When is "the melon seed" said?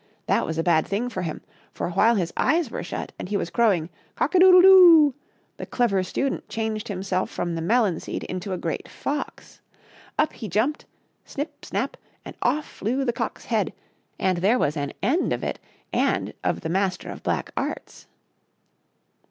7.53-8.23